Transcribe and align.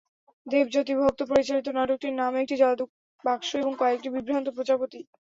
দেবজ্যোতি 0.47 0.93
ভক্ত 0.99 1.19
পরিচালিত 1.29 1.67
নাটকটির 1.71 2.13
নাম 2.15 2.33
একটি 2.41 2.55
জাদুর 2.61 2.89
বাক্স 3.23 3.49
এবং 3.55 3.71
কয়েকটি 3.79 4.07
বিভ্রান্ত 4.15 4.47
প্রজাপতি। 4.55 4.99